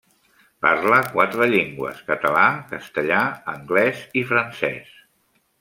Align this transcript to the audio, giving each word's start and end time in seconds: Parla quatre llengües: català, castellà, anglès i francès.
Parla 0.65 0.97
quatre 1.09 1.47
llengües: 1.51 2.01
català, 2.09 2.47
castellà, 2.73 3.21
anglès 3.57 4.03
i 4.23 4.29
francès. 4.33 4.93